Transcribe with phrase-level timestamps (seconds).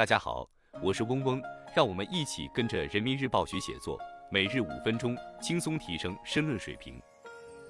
[0.00, 0.48] 大家好，
[0.82, 1.42] 我是嗡嗡，
[1.76, 6.98] 让我们一起跟着人民日报学写作，每日五分钟，轻松提升申论水平。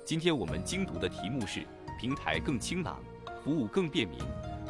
[0.04, 1.66] 今天我们精读的题目是
[1.98, 3.02] “平台更清朗，
[3.42, 4.20] 服务更便民”，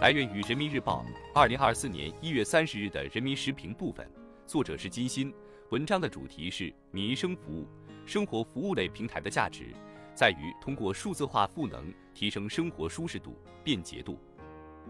[0.00, 1.04] 来源于人民日报
[1.34, 4.10] 二零二四年一月三十日的人民时评部分，
[4.46, 5.30] 作者是金鑫。
[5.68, 7.68] 文章的主题是民生服务，
[8.06, 9.66] 生活服务类平台的价值
[10.14, 14.18] 在于通过数字化赋能，提升生活舒适度、便捷度。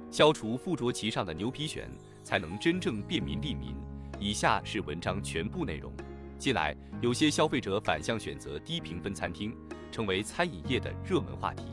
[0.09, 1.83] 消除附着其上的牛皮癣，
[2.23, 3.75] 才能真正便民利民。
[4.19, 5.93] 以下是文章全部内容。
[6.39, 9.55] 近来，有些消费者反向选择低评分餐厅，
[9.93, 11.65] 成为餐饮业的热门话题。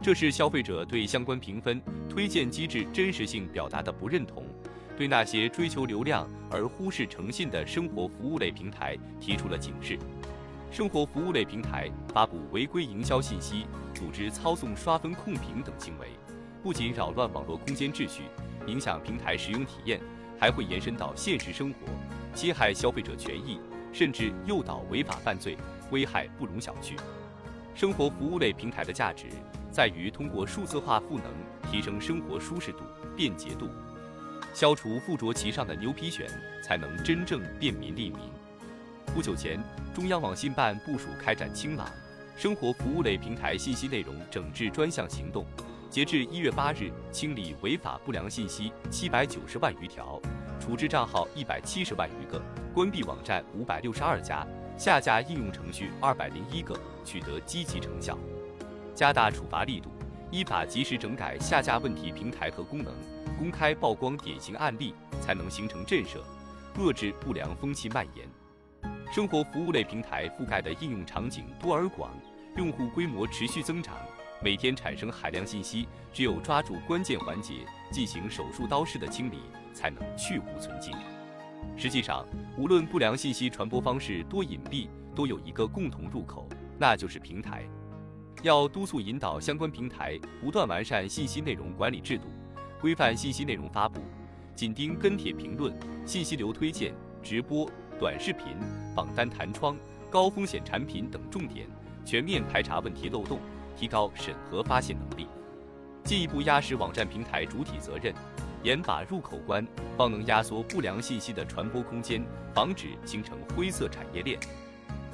[0.00, 4.44] 这是消费者对相关评分推荐机制真实性表达的不认同，
[4.96, 9.98] 对那些追求流量而忽视诚信的生活服务类平台提出了警示。
[10.70, 16.08] 生活服务类平台发布违规营销信息、组织操纵刷分控评等行为。
[16.62, 18.22] 不仅扰乱网络空间秩序，
[18.70, 20.00] 影响平台使用体验，
[20.38, 21.78] 还会延伸到现实生活，
[22.34, 23.58] 侵害消费者权益，
[23.92, 25.56] 甚至诱导违法犯罪，
[25.90, 26.96] 危害不容小觑。
[27.74, 29.26] 生活服务类平台的价值
[29.70, 31.26] 在于通过数字化赋能，
[31.70, 32.80] 提升生活舒适度、
[33.16, 33.68] 便捷度，
[34.54, 36.28] 消除附着其上的牛皮癣，
[36.62, 38.18] 才能真正便民利民。
[39.12, 39.60] 不久前，
[39.92, 41.90] 中央网信办部署开展“清朗”
[42.38, 45.44] 生活服务类平台信息内容整治专项行动。
[45.90, 50.22] 截至一月八日，清理违法不良信息七百九十万余条，
[50.60, 52.40] 处置账号一百七十万余个，
[52.72, 54.46] 关闭网站五百六十二家，
[54.78, 58.16] 下架应用程序二百零一个，取得积极成效。
[58.94, 59.90] 加大处罚力度，
[60.30, 62.94] 依法及时整改下架问题平台和功能，
[63.36, 66.20] 公开曝光典型案例，才能形成震慑，
[66.78, 68.28] 遏制不良风气蔓延。
[69.12, 72.12] 生活服务类平台覆盖的应用场景多而广，
[72.56, 73.96] 用户规模持续增长。
[74.42, 77.56] 每天产生海量信息，只有抓住关键环节，
[77.90, 79.40] 进行手术刀式的清理，
[79.74, 80.96] 才能去无存菁。
[81.76, 82.26] 实际上，
[82.56, 86.48] 无论不良信息传播方式多隐蔽，都有一个共同入口，
[86.78, 87.64] 那就是平台。
[88.42, 92.24] 要督促引导相关平台不断完善信息内容管理制度，
[92.80, 94.00] 规范信息内容发布，
[94.54, 98.56] 紧盯跟帖评论、信息流推荐、直播、短视频、
[98.96, 99.76] 榜单弹窗、
[100.08, 101.66] 高风险产品等重点，
[102.06, 103.38] 全面排查问题漏洞。
[103.80, 105.26] 提高审核发现能力，
[106.04, 108.14] 进一步压实网站平台主体责任，
[108.62, 114.38] 严把入口关，方能压缩不良信息的传播空间，防止形成灰色产业链。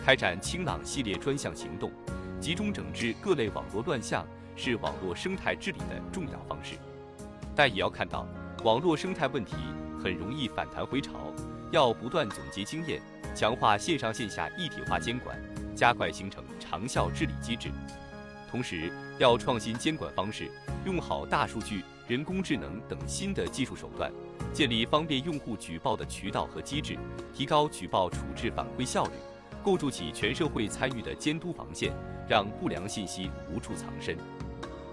[0.04, 1.92] 开展“清朗”系列专项行动，
[2.40, 6.74] 集中整治各类网络乱象，是网络生态治理的重要方式。
[7.54, 8.26] 但也要看到，
[8.64, 9.54] 网络生态问题
[10.02, 11.12] 很容易反弹回潮，
[11.70, 13.00] 要不断总结经验，
[13.32, 15.40] 强化线上线下一体化监管，
[15.76, 17.70] 加快形成长效治理机制。
[18.50, 20.50] 同时，要创新监管方式，
[20.84, 24.10] 用好大数据、人工智能等新的技术手段，
[24.52, 26.96] 建立方便用户举报的渠道和机制，
[27.34, 29.12] 提高举报处置反馈效率，
[29.64, 31.92] 构筑起全社会参与的监督防线，
[32.28, 34.16] 让不良信息无处藏身。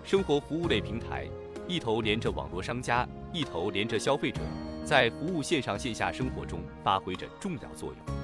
[0.04, 1.28] 生活服务类平台
[1.68, 4.42] 一头连着网络商家，一头连着消费者，
[4.84, 8.16] 在服务线上线下生活中发挥着重要作用。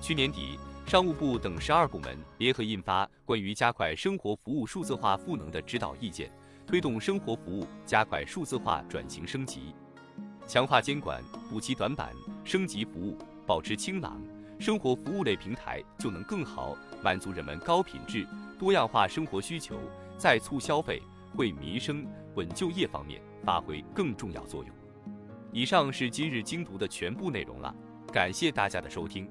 [0.00, 0.58] 去年底。
[0.90, 6.28] 商务部等十二部门联合印发《关于加快生活服务数字化赋能的指导意见》，
[6.66, 9.72] 推动生活服务加快数字化转型升级，
[10.48, 12.12] 强化监管，补齐短板，
[12.42, 14.20] 升级服务，保持清朗，
[14.58, 18.26] 生活服务类平台就能更好满足人们高品质、
[18.58, 19.78] 多样化生活需求，
[20.18, 21.00] 在促消费、
[21.36, 24.74] 惠民生、稳就业方面发挥更重要作用。
[25.52, 27.72] 以上是今日精读的全部内容了，
[28.12, 29.30] 感谢大家的收听。